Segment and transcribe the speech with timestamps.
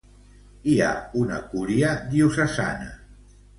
[0.71, 0.93] Hi ha
[1.25, 2.91] una Cúria Diocesana.